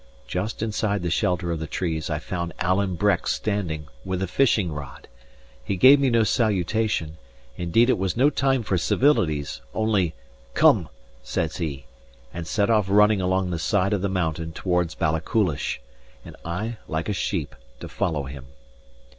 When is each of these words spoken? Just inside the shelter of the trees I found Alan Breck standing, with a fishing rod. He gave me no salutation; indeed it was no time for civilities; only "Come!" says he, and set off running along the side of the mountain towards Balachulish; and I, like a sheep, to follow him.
Just 0.25 0.63
inside 0.63 1.03
the 1.03 1.11
shelter 1.11 1.51
of 1.51 1.59
the 1.59 1.67
trees 1.67 2.09
I 2.09 2.17
found 2.17 2.55
Alan 2.59 2.95
Breck 2.95 3.27
standing, 3.27 3.85
with 4.03 4.23
a 4.23 4.27
fishing 4.27 4.71
rod. 4.71 5.07
He 5.63 5.75
gave 5.75 5.99
me 5.99 6.09
no 6.09 6.23
salutation; 6.23 7.17
indeed 7.55 7.87
it 7.87 7.99
was 7.99 8.17
no 8.17 8.31
time 8.31 8.63
for 8.63 8.79
civilities; 8.79 9.61
only 9.75 10.15
"Come!" 10.55 10.89
says 11.21 11.57
he, 11.57 11.85
and 12.33 12.47
set 12.47 12.71
off 12.71 12.87
running 12.89 13.21
along 13.21 13.51
the 13.51 13.59
side 13.59 13.93
of 13.93 14.01
the 14.01 14.09
mountain 14.09 14.53
towards 14.53 14.95
Balachulish; 14.95 15.79
and 16.25 16.35
I, 16.43 16.77
like 16.87 17.07
a 17.07 17.13
sheep, 17.13 17.53
to 17.79 17.87
follow 17.87 18.23
him. 18.23 18.47